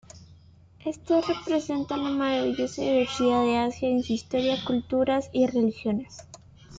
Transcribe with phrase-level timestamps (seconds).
[0.83, 6.25] Este representa la maravillosa diversidad de Asia en su historia, culturas y religiones.